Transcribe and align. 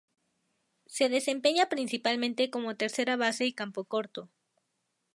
Se 0.87 1.09
desempeña 1.09 1.69
principalmente 1.69 2.49
como 2.49 2.75
tercera 2.75 3.17
base 3.17 3.45
y 3.45 3.53
campocorto. 3.53 4.31